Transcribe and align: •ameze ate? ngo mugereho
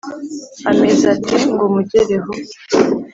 •ameze 0.69 1.05
ate? 1.13 1.35
ngo 1.53 1.65
mugereho 1.73 2.31